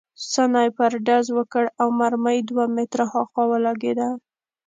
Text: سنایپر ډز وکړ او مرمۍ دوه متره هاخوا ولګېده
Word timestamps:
سنایپر 0.31 0.91
ډز 1.07 1.25
وکړ 1.37 1.63
او 1.81 1.87
مرمۍ 1.99 2.39
دوه 2.49 2.65
متره 2.75 3.05
هاخوا 3.13 3.43
ولګېده 3.47 4.09